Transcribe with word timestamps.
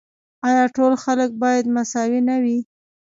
آیا 0.49 0.63
ټول 0.75 0.93
خلک 1.03 1.29
باید 1.43 1.65
مساوي 1.75 2.21
نه 2.29 2.35
وي؟ 2.43 2.57